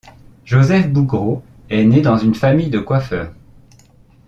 [0.45, 3.35] Joseph Bougro est né dans une famille de coiffeurs.